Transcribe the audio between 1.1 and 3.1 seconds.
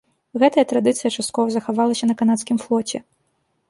часткова захавалася на канадскім флоце.